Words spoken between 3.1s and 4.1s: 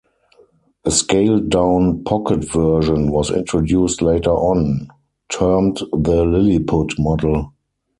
was introduced